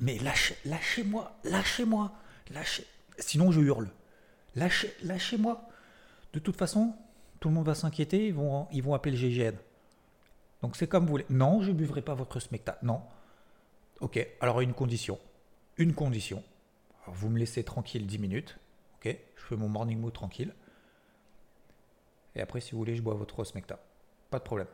[0.00, 2.12] mais lâchez, lâchez-moi, lâchez-moi,
[2.50, 2.86] lâchez.
[3.18, 3.88] Sinon, je hurle.
[4.54, 5.68] Lâchez, lâchez-moi.
[6.32, 6.94] De toute façon,
[7.40, 9.56] tout le monde va s'inquiéter, ils vont, ils vont appeler le GGN.
[10.62, 11.26] Donc c'est comme vous voulez.
[11.30, 12.84] Non, je ne buvrai pas votre spectacle.
[12.84, 13.02] Non.
[14.00, 15.18] Ok, alors une condition.
[15.76, 16.42] Une condition.
[17.06, 18.58] vous me laissez tranquille 10 minutes.
[18.96, 20.52] Ok, je fais mon morning mood tranquille.
[22.34, 23.78] Et après, si vous voulez, je bois votre smecta.
[24.30, 24.68] Pas de problème.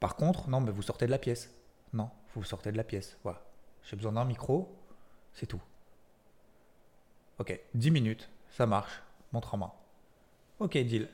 [0.00, 1.52] Par contre, non, mais vous sortez de la pièce.
[1.92, 3.16] Non, vous sortez de la pièce.
[3.22, 3.42] Voilà.
[3.82, 4.76] J'ai besoin d'un micro,
[5.32, 5.62] c'est tout.
[7.38, 9.02] Ok, 10 minutes, ça marche.
[9.32, 9.72] Montre en main.
[10.58, 11.08] Ok, deal.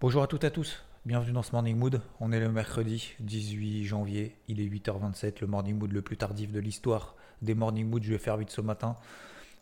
[0.00, 0.82] Bonjour à toutes et à tous.
[1.04, 2.00] Bienvenue dans ce Morning Mood.
[2.20, 4.36] On est le mercredi 18 janvier.
[4.48, 8.02] Il est 8h27, le Morning Mood le plus tardif de l'histoire des Morning Mood.
[8.02, 8.96] Je vais faire vite ce matin.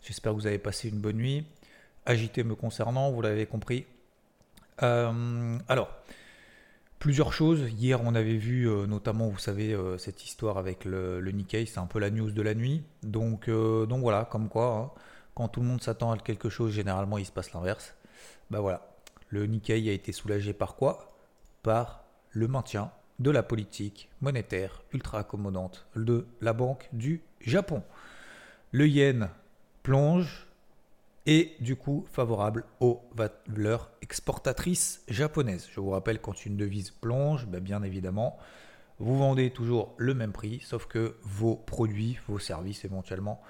[0.01, 1.45] J'espère que vous avez passé une bonne nuit.
[2.05, 3.85] Agité me concernant, vous l'avez compris.
[4.81, 5.89] Euh, alors,
[7.03, 7.69] plusieurs choses.
[7.77, 11.65] Hier, on avait vu euh, notamment, vous savez, euh, cette histoire avec le, Nikkei.
[11.65, 12.81] C'est un peu la news de la nuit.
[13.03, 15.01] Donc, donc voilà, comme quoi, hein,
[15.35, 17.93] quand tout le monde s'attend à quelque chose, généralement, il se passe l'inverse.
[18.49, 18.87] Bah voilà.
[19.27, 21.13] Le Nikkei a été soulagé par quoi?
[21.61, 22.89] Par le maintien
[23.19, 27.83] de la politique monétaire ultra accommodante de la Banque du Japon.
[28.71, 29.29] Le yen
[29.83, 30.47] plonge
[31.25, 35.67] et du coup favorable aux valeurs exportatrices japonaises.
[35.71, 38.37] Je vous rappelle quand une devise plonge, ben bien évidemment,
[38.99, 43.41] vous vendez toujours le même prix, sauf que vos produits, vos services éventuellement,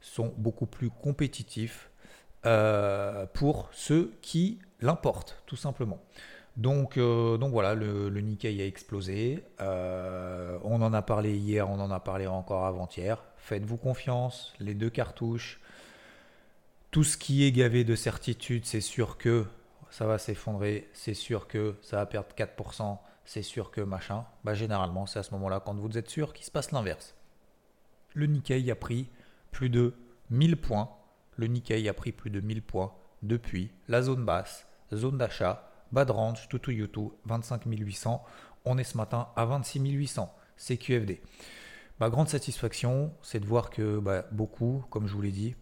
[0.00, 1.90] sont beaucoup plus compétitifs
[2.44, 6.00] euh, pour ceux qui l'importent, tout simplement.
[6.56, 9.42] Donc, euh, voilà, le, Nikkei a explosé.
[9.60, 13.22] Euh, on en a parlé hier, on en a parlé encore avant-hier.
[13.38, 15.61] Faites-vous confiance, les deux cartouches.
[16.92, 19.46] Tout ce qui est gavé de certitude, c'est sûr que
[19.88, 24.26] ça va s'effondrer, c'est sûr que ça va perdre 4%, c'est sûr que machin.
[24.44, 27.14] Bah, généralement, c'est à ce moment-là, quand vous êtes sûr, qu'il se passe l'inverse.
[28.12, 29.08] Le Nikkei a pris
[29.52, 29.94] plus de
[30.28, 30.90] 1000 points.
[31.38, 36.10] Le Nikkei a pris plus de 1000 points depuis la zone basse, zone d'achat Bad
[36.10, 38.22] range, tout YouTube, 25 800.
[38.66, 40.30] On est ce matin à 26 800.
[40.58, 41.22] C'est QFD.
[42.00, 45.54] Ma grande satisfaction, c'est de voir que bah, beaucoup, comme je vous l'ai dit,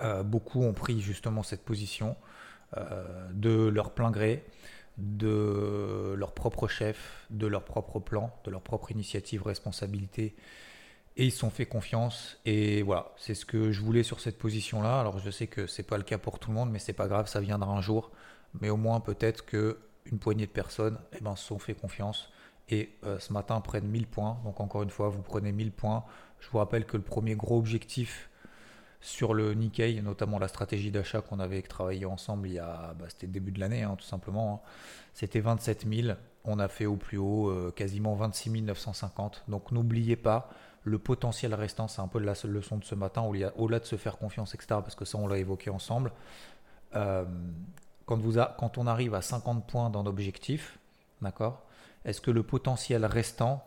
[0.00, 2.16] euh, beaucoup ont pris justement cette position
[2.76, 4.44] euh, de leur plein gré,
[4.96, 10.34] de leur propre chef, de leur propre plan, de leur propre initiative, responsabilité.
[11.16, 12.38] Et ils se sont fait confiance.
[12.44, 15.00] Et voilà, c'est ce que je voulais sur cette position-là.
[15.00, 17.08] Alors je sais que c'est pas le cas pour tout le monde, mais c'est pas
[17.08, 18.12] grave, ça viendra un jour
[18.60, 22.30] mais au moins peut-être qu'une poignée de personnes eh ben, se sont fait confiance
[22.68, 24.38] et euh, ce matin prennent 1000 points.
[24.44, 26.04] Donc encore une fois, vous prenez 1000 points.
[26.40, 28.27] Je vous rappelle que le premier gros objectif
[29.00, 33.06] sur le Nikkei, notamment la stratégie d'achat qu'on avait travaillé ensemble il y a, bah,
[33.08, 34.68] c'était début de l'année hein, tout simplement, hein.
[35.14, 36.16] c'était 27 000.
[36.44, 39.44] On a fait au plus haut euh, quasiment 26 950.
[39.48, 40.50] Donc n'oubliez pas,
[40.84, 44.18] le potentiel restant, c'est un peu la leçon de ce matin, au-delà de se faire
[44.18, 46.12] confiance, etc., parce que ça on l'a évoqué ensemble.
[46.96, 47.24] Euh,
[48.06, 50.78] quand, vous a, quand on arrive à 50 points dans l'objectif,
[51.20, 51.62] d'accord,
[52.04, 53.64] est-ce que le potentiel restant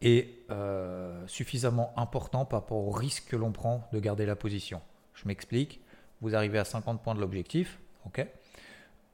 [0.00, 4.80] est euh, suffisamment important par rapport au risque que l'on prend de garder la position
[5.14, 5.80] Je m'explique.
[6.20, 8.26] Vous arrivez à 50 points de l'objectif, ok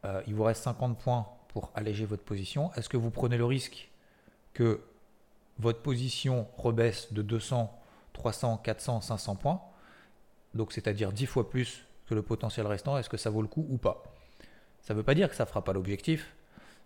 [0.05, 2.73] euh, Il vous reste 50 points pour alléger votre position.
[2.75, 3.91] Est-ce que vous prenez le risque
[4.55, 4.81] que
[5.59, 7.73] votre position rebaisse de 200,
[8.13, 9.61] 300, 400, 500 points?
[10.55, 12.99] Donc c'est-à-dire 10 fois plus que le potentiel restant.
[12.99, 14.03] Est-ce que ça vaut le coup ou pas?
[14.81, 16.35] Ça ne veut pas dire que ça ne fera pas l'objectif,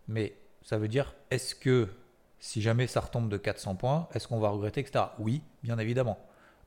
[0.08, 1.88] mais ça veut dire est-ce que
[2.38, 5.06] si jamais ça retombe de 400 points, est-ce qu'on va regretter, etc.
[5.18, 6.18] Oui, bien évidemment.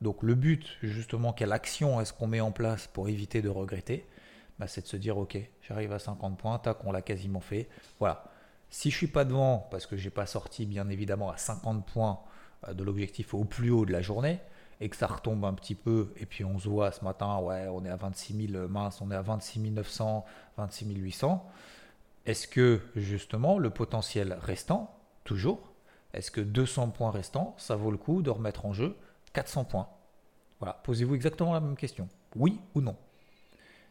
[0.02, 4.06] Donc le but, justement, quelle action est-ce qu'on met en place pour éviter de regretter?
[4.57, 5.38] Bah, C'est de se dire, ok,
[5.68, 7.68] j'arrive à 50 points, tac, on l'a quasiment fait.
[8.00, 8.25] Voilà.
[8.69, 12.19] Si je suis pas devant, parce que j'ai pas sorti, bien évidemment, à 50 points
[12.68, 14.40] euh, de l'objectif au plus haut de la journée,
[14.81, 17.68] et que ça retombe un petit peu, et puis on se voit ce matin, ouais,
[17.68, 20.25] on est à 26 000, mince, on est à 26 900,
[20.57, 21.46] 26 800.
[22.25, 25.74] Est-ce que justement le potentiel restant, toujours,
[26.13, 28.96] est-ce que 200 points restants, ça vaut le coup de remettre en jeu
[29.34, 29.89] 400 points?
[30.60, 32.10] Voilà, posez-vous exactement la même question.
[32.36, 32.95] Oui ou non?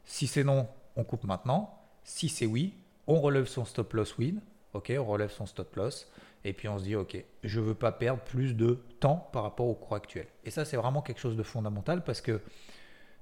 [0.04, 1.78] Si c'est non, on coupe maintenant.
[2.04, 2.75] Si c'est oui,
[3.06, 4.40] on relève son stop loss win.
[4.75, 6.10] Ok, on relève son stop loss.
[6.44, 9.42] Et puis on se dit, ok, je ne veux pas perdre plus de temps par
[9.42, 10.26] rapport au cours actuel.
[10.44, 12.40] Et ça, c'est vraiment quelque chose de fondamental parce que,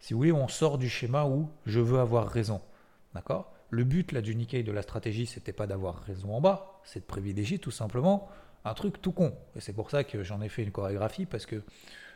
[0.01, 2.61] si vous voulez, on sort du schéma où je veux avoir raison.
[3.15, 3.53] D'accord?
[3.71, 7.01] Le but là, du Nikkei de la stratégie, c'était pas d'avoir raison en bas, c'est
[7.01, 8.31] de privilégier tout simplement
[8.65, 9.37] un truc tout con.
[9.55, 11.63] Et c'est pour ça que j'en ai fait une chorégraphie parce que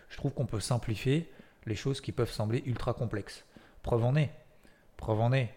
[0.08, 1.30] je trouve qu'on peut simplifier
[1.66, 3.44] les choses qui peuvent sembler ultra complexes.
[3.82, 4.30] Preuve en est.
[4.96, 5.54] Preuve en est.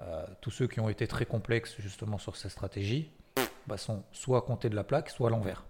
[0.00, 3.10] Euh, tous ceux qui ont été très complexes justement sur cette stratégie,
[3.66, 5.64] bah, sont soit à compter de la plaque, soit à l'envers.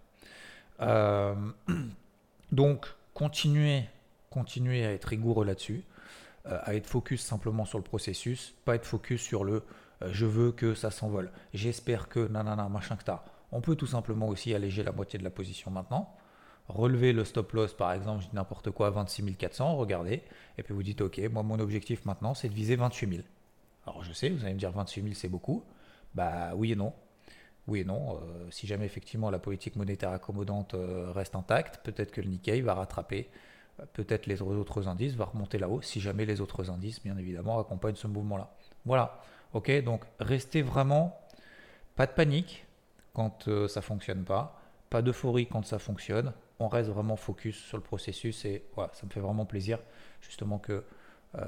[0.81, 1.35] Euh,
[2.53, 3.85] Donc, continuez,
[4.31, 5.85] continuez à être rigoureux là-dessus,
[6.47, 9.63] euh, à être focus simplement sur le processus, pas être focus sur le
[10.03, 13.23] je veux que ça s'envole, j'espère que nanana, machin que t'as.
[13.51, 16.15] On peut tout simplement aussi alléger la moitié de la position maintenant.
[16.69, 20.23] Relever le stop loss, par exemple, je dis n'importe quoi, 26 400, regardez,
[20.59, 23.23] et puis vous dites, ok, moi mon objectif maintenant, c'est de viser 28 000.
[23.87, 25.65] Alors je sais, vous allez me dire 28 000, c'est beaucoup.
[26.15, 26.93] Bah oui et non.
[27.69, 28.17] Oui et non.
[28.17, 32.61] Euh, si jamais effectivement la politique monétaire accommodante euh, reste intacte, peut-être que le Nikkei
[32.61, 33.31] va rattraper,
[33.81, 37.59] euh, peut-être les autres indices va remonter là-haut, si jamais les autres indices, bien évidemment,
[37.59, 38.51] accompagnent ce mouvement-là.
[38.85, 39.21] Voilà.
[39.55, 41.19] Ok, donc restez vraiment,
[41.97, 42.67] pas de panique
[43.15, 44.61] quand ça fonctionne pas,
[44.91, 46.33] pas d'euphorie quand ça fonctionne.
[46.61, 49.79] On reste vraiment focus sur le processus et ça me fait vraiment plaisir
[50.21, 50.85] justement que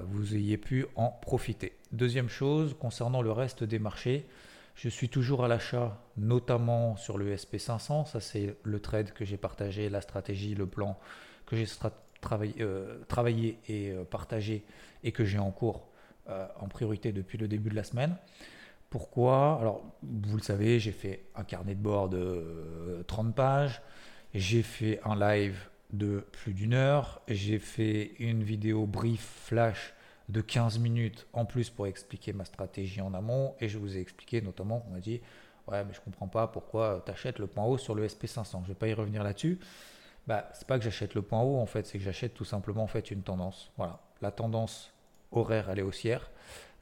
[0.05, 1.77] vous ayez pu en profiter.
[1.93, 4.27] Deuxième chose, concernant le reste des marchés,
[4.75, 8.07] je suis toujours à l'achat, notamment sur le SP500.
[8.07, 10.99] Ça, c'est le trade que j'ai partagé, la stratégie, le plan
[11.45, 11.67] que j'ai
[12.61, 14.65] euh, travaillé, et euh, partagé
[15.05, 15.90] et que j'ai en cours
[16.29, 18.17] euh, en priorité depuis le début de la semaine.
[18.91, 19.59] Pourquoi?
[19.61, 23.83] Alors, vous le savez, j'ai fait un carnet de bord de 30 pages.
[24.35, 27.21] J'ai fait un live de plus d'une heure.
[27.29, 29.95] J'ai fait une vidéo brief flash
[30.29, 33.55] de 15 minutes en plus pour expliquer ma stratégie en amont.
[33.61, 35.21] Et je vous ai expliqué notamment qu'on m'a dit
[35.69, 38.63] Ouais, mais je comprends pas pourquoi tu achètes le point haut sur le SP500.
[38.63, 39.59] Je vais pas y revenir là-dessus.
[40.27, 42.83] Bah, c'est pas que j'achète le point haut en fait, c'est que j'achète tout simplement
[42.83, 43.71] en fait une tendance.
[43.77, 44.93] Voilà, la tendance
[45.33, 46.31] horaire elle est haussière,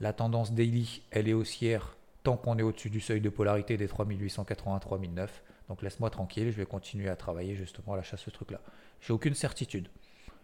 [0.00, 3.88] la tendance daily elle est haussière tant qu'on est au-dessus du seuil de polarité des
[3.88, 5.42] 3880 3009.
[5.68, 8.60] Donc laisse-moi tranquille, je vais continuer à travailler justement à l'achat de ce truc-là.
[9.00, 9.88] J'ai aucune certitude.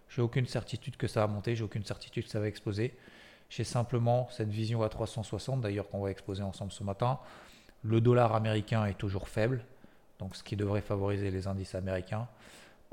[0.08, 2.94] J'ai aucune certitude que ça va monter, j'ai aucune certitude que ça va exploser.
[3.48, 7.18] J'ai simplement cette vision à 360, d'ailleurs qu'on va exposer ensemble ce matin.
[7.82, 9.64] Le dollar américain est toujours faible,
[10.18, 12.28] donc ce qui devrait favoriser les indices américains.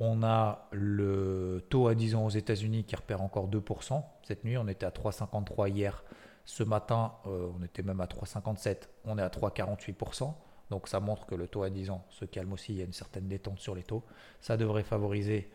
[0.04, 4.04] On a le taux à 10 ans aux États-Unis qui repère encore 2%.
[4.24, 6.04] Cette nuit, on était à 3,53 hier.
[6.44, 8.90] Ce matin, euh, on était même à 3,57.
[9.06, 10.34] On est à 3,48%.
[10.72, 12.74] Donc ça montre que le taux à 10 ans se calme aussi.
[12.74, 14.04] Il y a une certaine détente sur les taux.
[14.40, 15.52] Ça devrait favoriser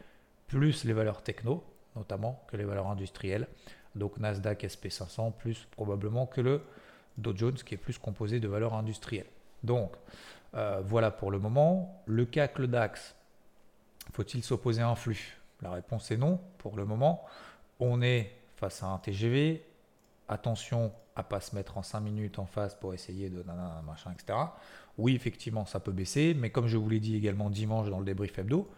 [0.46, 1.64] plus les valeurs techno,
[1.96, 3.48] notamment que les valeurs industrielles.
[3.96, 6.62] Donc Nasdaq SP500 plus probablement que le
[7.18, 9.26] Dow Jones qui est plus composé de valeurs industrielles.
[9.64, 9.96] Donc
[10.54, 12.04] euh, voilà pour le moment.
[12.06, 13.16] Le CAC, le DAX,
[14.12, 15.38] faut-il s'opposer à un flux?
[15.62, 17.24] La réponse est non pour le moment.
[17.80, 19.64] On est face à un TGV.
[20.28, 23.42] Attention à pas se mettre en 5 minutes en face pour essayer de
[23.86, 24.38] machin, etc.
[24.98, 28.04] Oui, effectivement, ça peut baisser, mais comme je vous l'ai dit également dimanche dans le
[28.04, 28.70] débrief hebdo,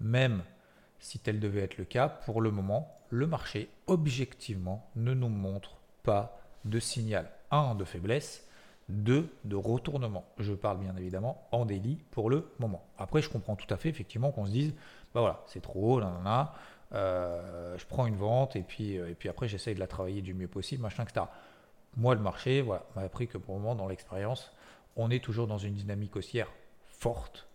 [0.00, 0.42] même
[0.98, 5.76] si tel devait être le cas, pour le moment, le marché, objectivement, ne nous montre
[6.02, 8.46] pas de signal 1 de faiblesse,
[8.92, 10.24] 2 de retournement.
[10.38, 12.84] Je parle bien évidemment en délit pour le moment.
[12.98, 14.74] Après, je comprends tout à fait effectivement qu'on se dise,
[15.14, 16.00] bah voilà, c'est trop
[16.94, 20.20] euh, je prends une vente et puis, euh, et puis après j'essaye de la travailler
[20.20, 21.24] du mieux possible, machin, etc.
[21.96, 24.52] Moi, le marché, voilà, m'a appris que pour le moment, dans l'expérience,
[24.96, 26.48] on est toujours dans une dynamique haussière
[26.84, 27.48] forte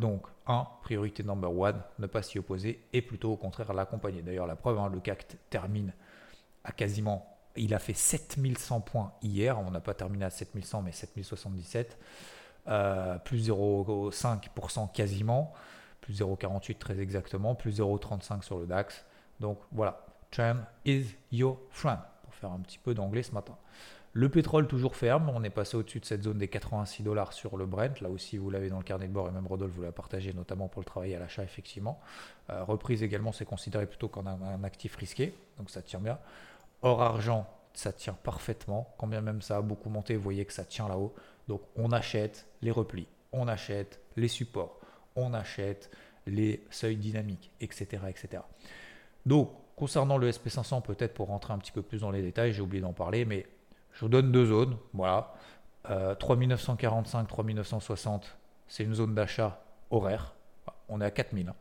[0.00, 4.22] donc, un, priorité number one, ne pas s'y opposer et plutôt au contraire l'accompagner.
[4.22, 5.92] D'ailleurs, la preuve, hein, le CAC termine
[6.64, 7.29] à quasiment.
[7.56, 9.58] Il a fait 7100 points hier.
[9.58, 11.98] On n'a pas terminé à 7100, mais 7077.
[12.68, 15.52] Euh, plus 0,5% quasiment.
[16.00, 17.54] Plus 0,48 très exactement.
[17.54, 19.04] Plus 0,35 sur le DAX.
[19.40, 20.06] Donc voilà.
[20.30, 21.98] Trend is your friend.
[22.22, 23.56] Pour faire un petit peu d'anglais ce matin.
[24.12, 27.56] Le pétrole toujours ferme, on est passé au-dessus de cette zone des 86 dollars sur
[27.56, 29.82] le Brent, là aussi vous l'avez dans le carnet de bord et même Rodolphe vous
[29.82, 32.00] l'a partagé notamment pour le travail à l'achat effectivement.
[32.50, 36.18] Euh, reprise également c'est considéré plutôt comme un, actif risqué, donc ça tient bien.
[36.82, 40.52] Or argent, ça tient parfaitement, quand bien même ça a beaucoup monté, vous voyez que
[40.52, 41.14] ça tient là-haut.
[41.48, 44.80] Donc on achète les replis, on achète les supports,
[45.16, 45.90] on achète
[46.26, 48.04] les seuils dynamiques, etc.
[48.08, 48.42] etc.
[49.26, 52.62] Donc concernant le SP500, peut-être pour rentrer un petit peu plus dans les détails, j'ai
[52.62, 53.46] oublié d'en parler, mais
[53.92, 54.76] je vous donne deux zones.
[54.92, 55.34] Voilà.
[56.18, 58.36] 3945, euh, 3960,
[58.68, 60.34] c'est une zone d'achat horaire.
[60.88, 61.52] On est à 4000.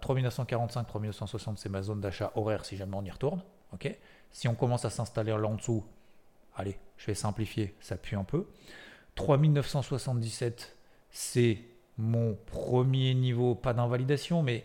[0.00, 3.42] 3945, 3960, c'est ma zone d'achat horaire si jamais on y retourne.
[3.72, 3.96] Ok
[4.32, 5.84] si on commence à s'installer là en dessous,
[6.54, 8.46] allez, je vais simplifier, ça pue un peu.
[9.16, 10.76] 3977,
[11.10, 11.58] c'est
[11.98, 14.64] mon premier niveau, pas d'invalidation, mais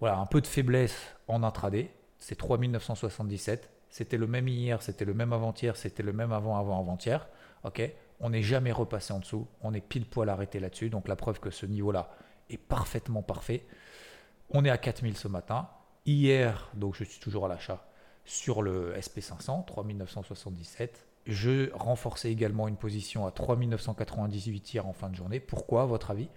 [0.00, 0.96] voilà, un peu de faiblesse
[1.28, 1.90] en intraday.
[2.18, 3.70] C'est 3977.
[3.88, 7.26] C'était le même hier, c'était le même avant-hier, c'était le même avant-avant-avant-hier.
[7.64, 7.82] Ok,
[8.20, 10.90] on n'est jamais repassé en dessous, on est pile poil arrêté là-dessus.
[10.90, 12.10] Donc la preuve que ce niveau-là
[12.50, 13.64] est parfaitement parfait.
[14.50, 15.68] On est à 4000 ce matin.
[16.04, 17.86] Hier, donc je suis toujours à l'achat
[18.26, 21.06] sur le SP500, 3977.
[21.26, 25.40] Je renforçais également une position à 3998 hier en fin de journée.
[25.40, 26.28] Pourquoi, à votre avis?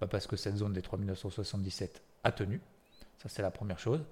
[0.00, 2.60] Bah, Parce que cette zone des 3977 a tenu.
[3.18, 4.04] Ça, c'est la première chose.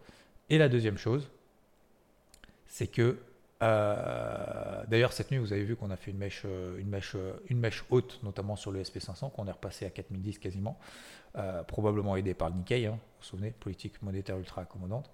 [0.51, 1.31] Et la deuxième chose,
[2.67, 3.19] c'est que
[3.63, 7.15] euh, d'ailleurs, cette nuit, vous avez vu qu'on a fait une mèche, euh, une, mèche,
[7.15, 10.79] euh, une mèche haute, notamment sur le SP500, qu'on est repassé à 4010 quasiment,
[11.67, 15.11] probablement aidé par le Nikkei, hein, vous vous souvenez, politique monétaire ultra accommodante.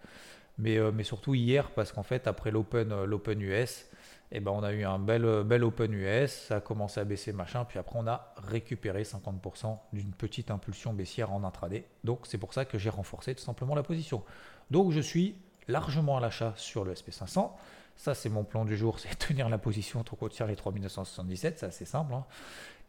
[0.59, 3.87] Mais, mais surtout hier, parce qu'en fait, après l'Open, l'open US,
[4.33, 7.33] eh ben, on a eu un bel, bel Open US, ça a commencé à baisser,
[7.33, 11.85] machin, puis après on a récupéré 50% d'une petite impulsion baissière en intraday.
[12.05, 14.23] Donc c'est pour ça que j'ai renforcé tout simplement la position.
[14.71, 15.35] Donc je suis
[15.67, 17.51] largement à l'achat sur le SP500.
[17.97, 21.67] Ça, c'est mon plan du jour, c'est tenir la position entre côté les 3977, c'est
[21.67, 22.15] assez simple.
[22.15, 22.25] Hein.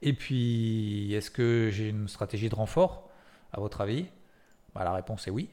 [0.02, 3.10] Et puis, est-ce que j'ai une stratégie de renfort,
[3.52, 4.06] à votre avis?
[4.74, 5.50] Bah, La réponse est oui.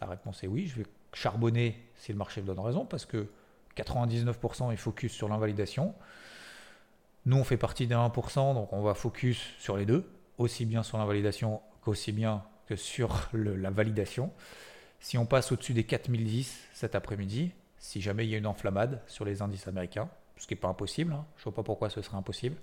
[0.00, 0.66] La réponse est oui.
[0.66, 3.28] Je vais charbonner si le marché me donne raison, parce que
[3.76, 5.94] 99% est focus sur l'invalidation.
[7.26, 10.82] Nous, on fait partie des 1%, donc on va focus sur les deux, aussi bien
[10.82, 14.32] sur l'invalidation qu'aussi bien que sur la validation.
[15.00, 19.00] Si on passe au-dessus des 4010 cet après-midi, si jamais il y a une enflammade
[19.06, 21.90] sur les indices américains, ce qui n'est pas impossible, hein, je ne vois pas pourquoi
[21.90, 22.56] ce serait impossible,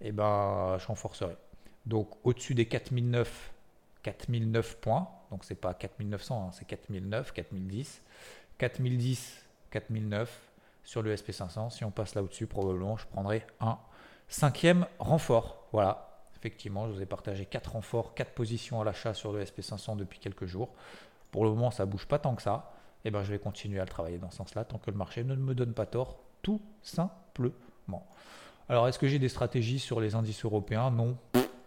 [0.00, 1.36] et eh ben, je renforcerai.
[1.86, 3.52] Donc au-dessus des 4009,
[4.02, 8.02] 4009 points, donc c'est pas 4900, hein, c'est 4009, 4010,
[8.58, 10.40] 4010, 4009
[10.84, 11.70] sur le SP500.
[11.70, 13.78] Si on passe là au-dessus, probablement je prendrai un
[14.28, 15.68] cinquième renfort.
[15.72, 19.96] Voilà, effectivement, je vous ai partagé quatre renforts, quatre positions à l'achat sur le SP500
[19.96, 20.70] depuis quelques jours.
[21.30, 22.72] Pour le moment, ça bouge pas tant que ça
[23.04, 25.24] eh ben, je vais continuer à le travailler dans ce sens-là tant que le marché
[25.24, 28.06] ne me donne pas tort, tout simplement.
[28.68, 30.90] Alors, est-ce que j'ai des stratégies sur les indices européens?
[30.90, 31.16] Non.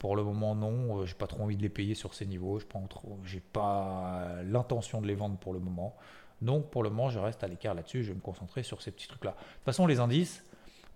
[0.01, 0.99] Pour le moment, non.
[1.01, 2.59] Euh, j'ai pas trop envie de les payer sur ces niveaux.
[2.59, 3.19] Je prends trop.
[3.23, 5.95] J'ai pas l'intention de les vendre pour le moment.
[6.41, 8.03] Donc, pour le moment, je reste à l'écart là-dessus.
[8.03, 9.31] Je vais me concentrer sur ces petits trucs-là.
[9.31, 10.43] De toute façon, les indices,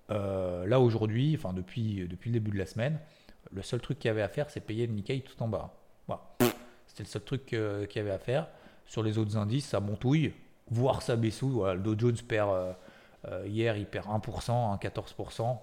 [0.10, 3.00] euh, là aujourd'hui, enfin depuis, depuis le début de la semaine,
[3.52, 5.74] le seul truc qu'il y avait à faire, c'est payer le Nikkei tout en bas.
[6.08, 6.24] Voilà.
[6.88, 8.48] C'était le seul truc euh, qu'il y avait à faire.
[8.86, 10.34] Sur les autres indices, ça montouille,
[10.70, 11.42] voire ça baisse.
[11.42, 12.74] le Dow Jones perd euh,
[13.28, 15.58] euh, hier, il perd 1%, 14%.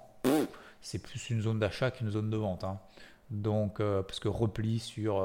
[0.80, 2.64] C'est plus une zone d'achat qu'une zone de vente.
[2.64, 2.80] Hein.
[3.33, 5.21] Donc, euh, parce que repli sur,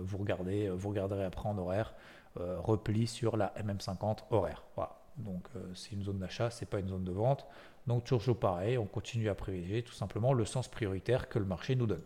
[0.00, 1.94] vous regardez, vous regarderez après en horaire,
[2.36, 4.64] repli sur la MM50 horaire.
[4.74, 4.98] Voilà.
[5.18, 7.46] Donc, c'est une zone d'achat, c'est pas une zone de vente.
[7.86, 11.76] Donc, toujours pareil, on continue à privilégier tout simplement le sens prioritaire que le marché
[11.76, 12.02] nous donne.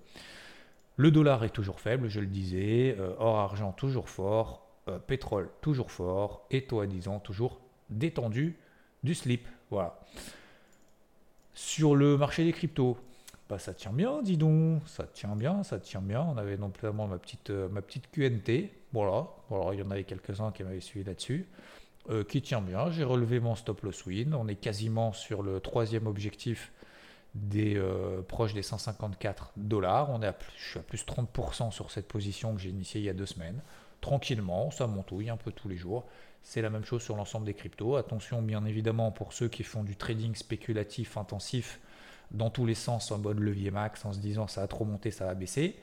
[0.96, 5.90] Le dollar est toujours faible, je le disais, or argent toujours fort, euh, pétrole toujours
[5.90, 8.56] fort et toi disons toujours détendu
[9.02, 9.46] du slip.
[9.70, 10.00] Voilà.
[11.52, 12.96] Sur le marché des cryptos,
[13.48, 16.22] bah ça tient bien, dis donc, ça tient bien, ça tient bien.
[16.22, 19.28] On avait notamment ma petite, euh, ma petite QNT, voilà.
[19.72, 21.46] Il y en avait quelques-uns qui m'avaient suivi là-dessus,
[22.10, 22.90] euh, qui tient bien.
[22.90, 24.34] J'ai relevé mon stop loss win.
[24.34, 26.72] On est quasiment sur le troisième objectif
[27.34, 27.80] des
[28.26, 30.10] proches des 154 dollars.
[30.10, 33.04] On est à je suis à plus 30% sur cette position que j'ai initiée il
[33.04, 33.60] y a deux semaines
[34.00, 36.06] tranquillement, ça montouille un peu tous les jours.
[36.42, 37.96] C'est la même chose sur l'ensemble des cryptos.
[37.96, 41.80] Attention bien évidemment pour ceux qui font du trading spéculatif intensif
[42.30, 45.10] dans tous les sens en mode levier max en se disant ça a trop monté,
[45.10, 45.76] ça va baisser.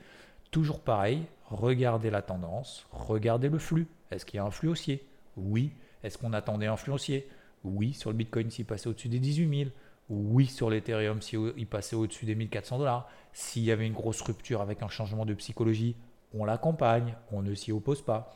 [0.52, 3.88] Toujours pareil, regardez la tendance, regardez le flux.
[4.12, 5.06] Est-ce qu'il y a un flux haussier?
[5.38, 5.72] Oui.
[6.04, 7.28] Est-ce qu'on attendait un flux haussier?
[7.64, 7.94] Oui.
[7.94, 9.70] Sur le Bitcoin s'il passait au-dessus des 18 000
[10.10, 13.10] oui sur l'Ethereum s'il passait au-dessus des 1400 dollars?
[13.34, 15.96] S'il y avait une grosse rupture avec un changement de psychologie,
[16.34, 18.34] on l'accompagne, on ne s'y oppose pas.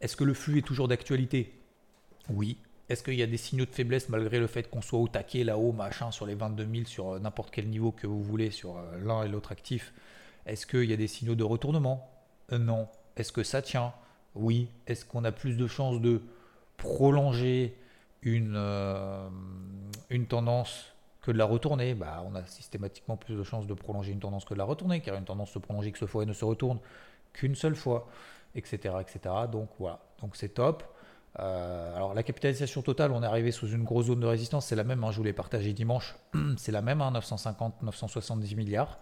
[0.00, 1.58] Est-ce que le flux est toujours d'actualité?
[2.28, 2.58] Oui.
[2.88, 5.42] Est-ce qu'il y a des signaux de faiblesse malgré le fait qu'on soit au taquet
[5.42, 8.78] là-haut, machin, sur les 22 000, sur euh, n'importe quel niveau que vous voulez, sur
[8.78, 9.92] euh, l'un et l'autre actif?
[10.46, 12.08] Est-ce qu'il y a des signaux de retournement?
[12.52, 12.88] Euh, Non.
[13.16, 13.92] Est-ce que ça tient?
[14.34, 14.68] Oui.
[14.86, 16.22] Est-ce qu'on a plus de chances de
[16.76, 17.76] prolonger
[18.22, 18.54] une,
[20.28, 24.20] tendance que de la retourner, bah, on a systématiquement plus de chances de prolonger une
[24.20, 26.44] tendance que de la retourner, car une tendance se prolonge X fois et ne se
[26.44, 26.78] retourne
[27.32, 28.08] qu'une seule fois,
[28.54, 28.94] etc.
[29.00, 29.34] etc.
[29.50, 30.84] Donc voilà, donc c'est top.
[31.38, 34.76] Euh, alors la capitalisation totale, on est arrivé sous une grosse zone de résistance, c'est
[34.76, 36.16] la même, hein, je vous l'ai partagé dimanche,
[36.56, 38.98] c'est la même, 950, hein, 970 milliards.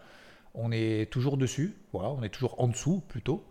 [0.55, 3.45] On est toujours dessus, voilà, on est toujours en dessous plutôt.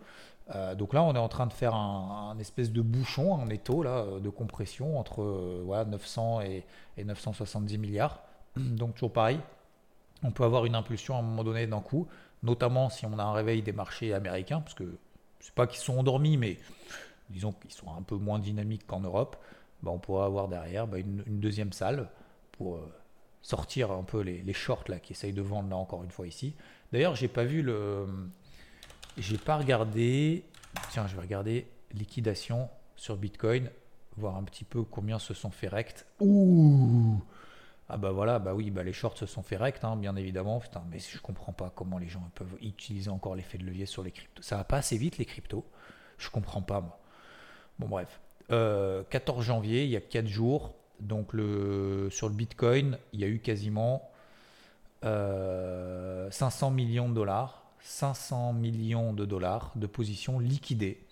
[0.54, 3.82] Euh, donc là, on est en train de faire un, espèce de bouchon, un étau
[3.82, 6.64] là, de compression entre euh, voilà, 900 et,
[6.98, 8.22] et 970 milliards.
[8.56, 9.40] Donc toujours pareil,
[10.22, 12.08] on peut avoir une impulsion à un moment donné d'un coup,
[12.42, 14.98] notamment si on a un réveil des marchés américains, parce que
[15.40, 16.58] c'est pas qu'ils sont endormis, mais
[17.30, 19.36] disons qu'ils sont un peu moins dynamiques qu'en Europe.
[19.82, 22.08] Bah, on pourra avoir derrière bah, une, deuxième salle
[22.52, 22.92] pour euh,
[23.42, 26.54] sortir un peu les, shorts là qui essayent de vendre là encore une fois ici.
[26.92, 28.06] D'ailleurs, j'ai pas vu le,
[29.18, 30.44] j'ai pas regardé.
[30.90, 33.70] Tiens, je vais regarder liquidation sur Bitcoin,
[34.16, 36.06] voir un petit peu combien se sont fait rect.
[36.20, 37.20] Ouh
[37.88, 40.60] Ah bah voilà, bah oui, bah les shorts se sont fait rect, hein, bien évidemment.
[40.60, 44.02] Putain, mais je comprends pas comment les gens peuvent utiliser encore l'effet de levier sur
[44.02, 44.42] les cryptos.
[44.42, 45.64] Ça va pas assez vite les cryptos.
[46.18, 46.98] Je comprends pas moi.
[47.78, 48.20] Bon bref.
[48.48, 50.74] 14 euh, janvier, il y a 4 jours.
[51.00, 54.10] Donc sur le Bitcoin, il y a eu quasiment
[55.02, 57.62] 500 euh, millions de dollars.
[57.80, 61.04] 500 millions de dollars de positions liquidées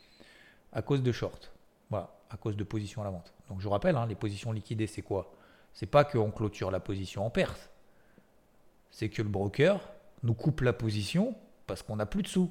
[0.73, 1.53] à cause de short.
[1.91, 3.35] Voilà, à cause de positions à la vente.
[3.49, 5.33] Donc je rappelle, hein, les positions liquidées, c'est quoi?
[5.75, 7.71] C'est pas qu'on clôture la position en perte.
[8.91, 9.81] C'est que le broker
[10.23, 11.35] nous coupe la position
[11.67, 12.51] parce qu'on n'a plus de sous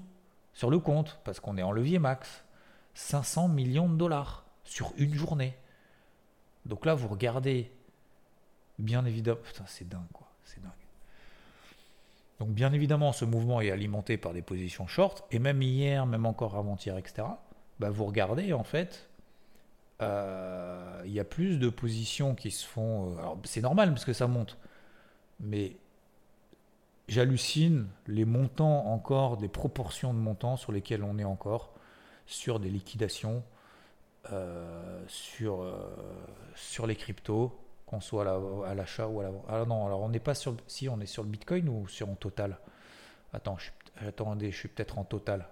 [0.53, 2.44] sur le compte, parce qu'on est en levier max.
[2.93, 5.55] 500 millions de dollars sur une journée.
[6.65, 7.71] Donc là, vous regardez,
[8.79, 10.71] bien évidemment, putain, c'est dingue quoi, c'est dingue.
[12.39, 16.25] Donc bien évidemment, ce mouvement est alimenté par des positions short, et même hier, même
[16.25, 17.27] encore avant-hier, etc.
[17.79, 19.10] Bah, vous regardez en fait,
[20.01, 23.12] euh, il y a plus de positions qui se font.
[23.12, 24.57] Euh, alors c'est normal parce que ça monte,
[25.39, 25.77] mais
[27.07, 31.74] j'hallucine les montants encore, des proportions de montants sur lesquels on est encore
[32.32, 33.44] sur des liquidations,
[34.32, 35.66] euh, sur,
[36.56, 38.24] sur les cryptos, qu'on soit
[38.68, 39.32] à l'achat ou à la.
[39.50, 40.56] Ah non, alors on n'est pas sur.
[40.68, 42.58] Si on est sur le Bitcoin ou sur en total?
[43.34, 43.72] Attends, je,
[44.06, 45.48] attendez, je suis peut-être en total.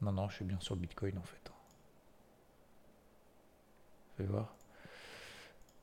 [0.00, 1.52] Non, non, je suis bien sur le Bitcoin en fait.
[4.16, 4.54] Fais voir.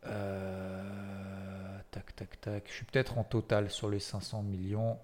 [0.08, 2.64] Euh, tac, tac, tac.
[2.68, 4.98] Je suis peut-être en total sur les 500 millions.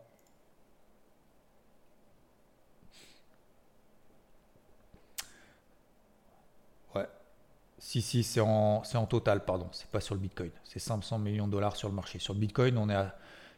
[7.83, 9.67] Si, si, c'est en, total, pardon.
[9.71, 10.51] C'est pas sur le Bitcoin.
[10.63, 12.19] C'est 500 millions de dollars sur le marché.
[12.19, 13.15] Sur le Bitcoin, on est à,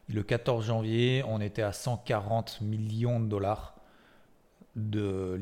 [0.07, 3.75] le 14 janvier, on était à 140 millions de dollars
[4.77, 5.37] de,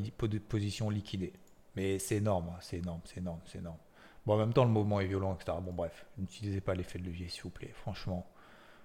[0.50, 1.32] position liquidée.
[1.76, 3.78] Mais c'est énorme, hein, c'est énorme, c'est énorme, c'est énorme.
[4.26, 5.56] Bon, en même temps, le mouvement est violent, etc.
[5.62, 7.72] Bon, bref, n'utilisez pas l'effet de levier, s'il vous plaît.
[7.76, 8.26] Franchement,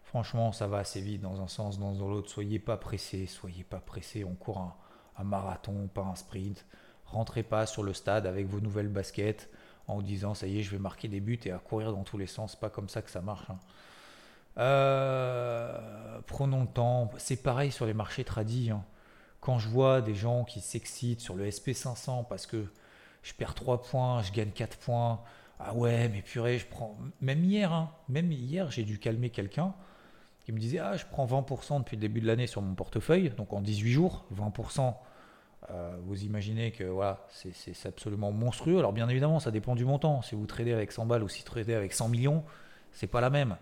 [0.05, 2.29] franchement, ça va assez vite dans un sens, dans l'autre.
[2.29, 4.25] Soyez pas pressés, soyez pas pressés.
[4.25, 4.77] On court
[5.17, 6.67] un, marathon, pas un sprint.
[7.07, 9.49] Rentrez pas sur le stade avec vos nouvelles baskets
[9.89, 12.19] en disant, ça y est, je vais marquer des buts et à courir dans tous
[12.19, 12.57] les sens.
[12.57, 13.49] Pas comme ça que ça marche.
[13.51, 13.59] Hein.
[14.59, 17.11] Euh, prenons le temps.
[17.19, 18.71] C'est pareil sur les marchés tradis.
[18.71, 18.85] Hein
[19.47, 22.67] quand je vois des gens qui s'excitent sur le SP500 parce que
[23.23, 25.21] je perds 3 points, je gagne 4 points,
[25.61, 26.99] ah ouais, mais purée, je prends.
[27.21, 29.73] Même hier, hein, même hier, j'ai dû calmer quelqu'un
[30.45, 33.31] qui me disait Ah, je prends 20% depuis le début de l'année sur mon portefeuille,
[33.31, 34.95] donc en 18 jours, 20%.
[35.71, 38.79] Euh, vous imaginez que voilà, c'est absolument monstrueux.
[38.79, 40.23] Alors, bien évidemment, ça dépend du montant.
[40.23, 42.45] Si vous tradez avec 100 balles ou si vous tradez avec 100 millions,
[42.93, 43.57] c'est pas la même.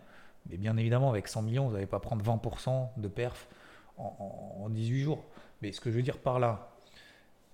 [0.50, 3.48] Mais bien évidemment, avec 100 millions, vous n'allez pas prendre 20% de perf
[3.96, 5.24] en, en 18 jours.
[5.62, 6.74] Mais ce que je veux dire par là,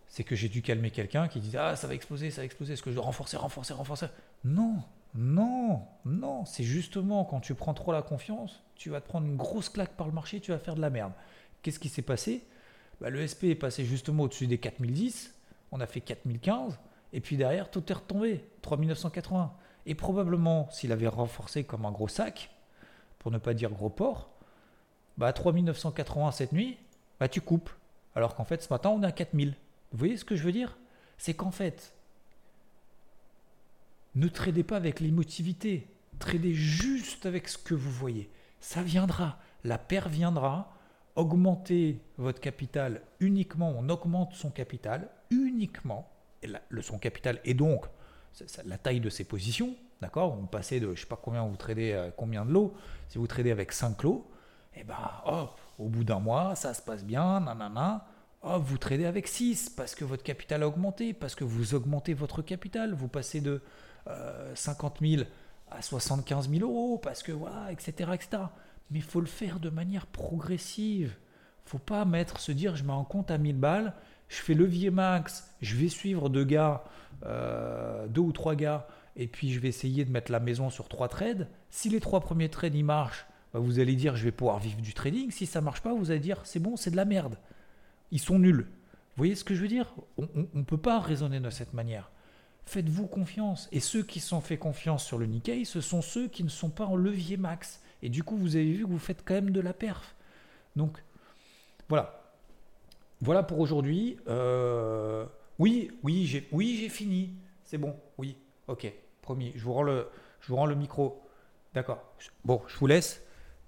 [0.08, 2.72] c'est que j'ai dû calmer quelqu'un qui disait Ah, ça va exploser, ça va exploser,
[2.72, 4.06] est-ce que je dois renforcer, renforcer, renforcer?
[4.44, 4.82] Non,
[5.14, 6.44] non, non.
[6.44, 9.92] C'est justement quand tu prends trop la confiance, tu vas te prendre une grosse claque
[9.92, 11.12] par le marché, tu vas faire de la merde.
[11.62, 12.44] Qu'est-ce qui s'est passé?
[13.00, 15.34] Bah, Le SP est passé justement au-dessus des 4010,
[15.72, 16.78] on a fait 4015,
[17.12, 19.52] et puis derrière, tout est retombé, 3980.
[19.86, 22.50] Et probablement, s'il avait renforcé comme un gros sac,
[23.18, 24.30] pour ne pas dire gros port,
[25.18, 26.78] bah, à 3980 cette nuit,
[27.18, 27.70] bah, tu coupes
[28.14, 29.54] alors qu'en fait, ce matin, on est à 4000.
[29.92, 30.76] Vous voyez ce que je veux dire?
[31.18, 31.94] C'est qu'en fait,
[34.14, 35.88] ne tradez pas avec l'émotivité.
[36.18, 38.30] Tradez juste avec ce que vous voyez.
[38.60, 39.38] Ça viendra.
[39.64, 40.76] La paire viendra.
[41.20, 43.74] Augmentez votre capital uniquement.
[43.76, 46.10] On augmente son capital uniquement.
[46.80, 47.84] Son capital et donc
[48.64, 49.74] la taille de ses positions.
[50.00, 50.34] D'accord?
[50.34, 52.72] Vous passez de, je ne sais pas combien vous tradez, euh, combien de lots.
[53.10, 54.30] Si vous tradez avec 5 lots,
[54.74, 58.06] et eh ben hop, au bout d'un mois, ça se passe bien, nanana.
[58.40, 62.14] Hop, vous tradez avec 6 parce que votre capital a augmenté, parce que vous augmentez
[62.14, 62.94] votre capital.
[62.94, 63.60] Vous passez de
[64.54, 65.22] 50 euh, 000
[65.70, 68.10] à 75 000 euros, parce que voilà, etc.
[68.14, 68.44] etc.
[68.90, 71.14] Mais il faut le faire de manière progressive.
[71.64, 73.94] faut pas mettre, se dire, je mets un compte à 1000 balles,
[74.28, 76.84] je fais levier max, je vais suivre deux gars,
[77.24, 80.88] euh, deux ou trois gars, et puis je vais essayer de mettre la maison sur
[80.88, 81.48] trois trades.
[81.68, 84.80] Si les trois premiers trades y marchent, bah, vous allez dire je vais pouvoir vivre
[84.80, 85.30] du trading.
[85.30, 87.36] Si ça marche pas, vous allez dire c'est bon, c'est de la merde.
[88.10, 88.66] Ils sont nuls.
[88.66, 89.92] Vous voyez ce que je veux dire?
[90.16, 92.10] On ne peut pas raisonner de cette manière.
[92.64, 93.68] Faites-vous confiance.
[93.72, 96.70] Et ceux qui sont fait confiance sur le Nikkei, ce sont ceux qui ne sont
[96.70, 97.82] pas en levier max.
[98.02, 100.14] Et du coup, vous avez vu que vous faites quand même de la perf.
[100.76, 101.02] Donc,
[101.88, 102.22] voilà.
[103.20, 104.16] Voilà pour aujourd'hui.
[104.28, 105.26] Euh,
[105.58, 107.34] oui, oui, j'ai oui, fini.
[107.64, 107.94] C'est bon.
[108.18, 108.36] Oui,
[108.68, 108.92] ok.
[109.20, 109.52] Promis.
[109.54, 110.08] Je vous rends le,
[110.40, 111.22] je vous rends le micro.
[111.74, 112.02] D'accord.
[112.44, 113.22] Bon, je vous laisse.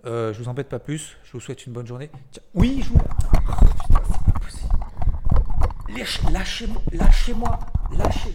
[0.04, 1.16] Euh, je vous embête pas plus.
[1.24, 2.10] Je vous souhaite une bonne journée.
[2.54, 2.98] Oui, je vous.
[2.98, 3.52] Oh.
[6.32, 6.82] Lâchez-moi.
[6.92, 7.58] Lâchez-moi.
[7.96, 8.34] Lâchez.